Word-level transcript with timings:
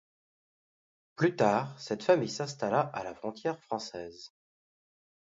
Plus 1.15 1.35
tard, 1.35 1.79
cette 1.79 2.01
famille 2.01 2.27
s'installa 2.27 2.79
à 2.79 3.03
la 3.03 3.13
frontière 3.13 3.61
française. 3.61 4.31